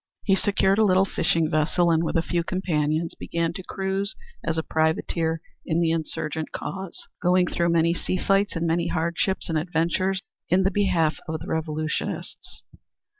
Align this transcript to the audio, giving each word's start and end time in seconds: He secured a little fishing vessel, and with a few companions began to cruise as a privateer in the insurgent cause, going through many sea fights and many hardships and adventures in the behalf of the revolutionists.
He 0.23 0.33
secured 0.35 0.79
a 0.79 0.83
little 0.83 1.05
fishing 1.05 1.47
vessel, 1.51 1.91
and 1.91 2.03
with 2.03 2.15
a 2.15 2.23
few 2.23 2.43
companions 2.43 3.13
began 3.13 3.53
to 3.53 3.61
cruise 3.61 4.15
as 4.43 4.57
a 4.57 4.63
privateer 4.63 5.41
in 5.63 5.79
the 5.79 5.91
insurgent 5.91 6.51
cause, 6.51 7.07
going 7.21 7.45
through 7.45 7.69
many 7.69 7.93
sea 7.93 8.17
fights 8.17 8.55
and 8.55 8.65
many 8.65 8.87
hardships 8.87 9.47
and 9.47 9.59
adventures 9.59 10.23
in 10.49 10.63
the 10.63 10.71
behalf 10.71 11.19
of 11.27 11.39
the 11.39 11.45
revolutionists. 11.45 12.63